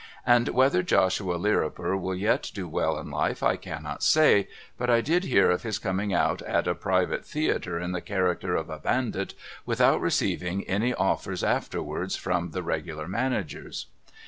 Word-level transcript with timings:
And 0.25 0.49
whether 0.49 0.81
Joshua 0.81 1.35
Lirriper 1.37 1.95
will 1.95 2.15
yet 2.15 2.49
do 2.55 2.67
well 2.67 2.97
in 2.99 3.11
life 3.11 3.43
I 3.43 3.55
cannot 3.55 4.01
say, 4.01 4.47
but 4.75 4.89
I 4.89 4.99
did 4.99 5.25
hear 5.25 5.51
of 5.51 5.61
his 5.61 5.77
coming 5.77 6.11
out 6.11 6.41
at 6.41 6.67
a 6.67 6.73
Private 6.73 7.23
Theatre 7.23 7.79
in 7.79 7.91
the 7.91 8.01
character 8.01 8.55
of 8.55 8.67
a 8.71 8.79
Bandit 8.79 9.35
without 9.63 10.01
receiving 10.01 10.63
any 10.67 10.91
offers 10.91 11.43
afterwards 11.43 12.15
from 12.15 12.49
the 12.49 12.63
regular 12.63 13.07
managers. 13.07 13.85